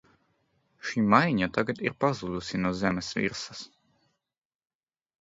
[0.91, 3.65] Šī mājiņa tagad ir pazudusi no zemes virsas.